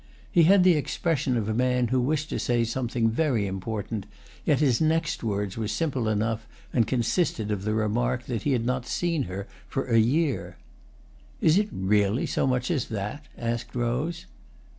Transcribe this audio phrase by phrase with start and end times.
[0.31, 4.07] He had the expression of a man who wished to say something very important;
[4.45, 8.65] yet his next words were simple enough and consisted of the remark that he had
[8.65, 10.57] not seen her for a year.
[11.39, 14.25] "Is it really so much as that?" asked Rose.